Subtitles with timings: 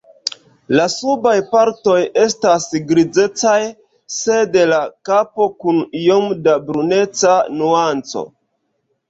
[0.77, 3.59] La subaj partoj estas grizecaj,
[4.15, 4.81] sed la
[5.11, 8.27] kapo kun iom da bruneca nuanco.